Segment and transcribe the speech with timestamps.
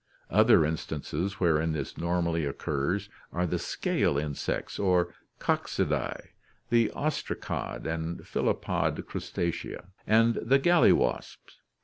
[0.31, 6.29] Other instances wherein this normally occurs are the scale insects or Coccidae,
[6.71, 11.61] the ostracod and phyllopod Crustacea, and the gall wasps.